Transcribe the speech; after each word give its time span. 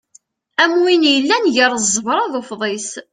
Am 0.63 0.73
win 0.83 1.01
yellan 1.13 1.45
gar 1.55 1.71
ẓẓebra 1.85 2.23
d 2.31 2.33
ufḍis. 2.39 2.89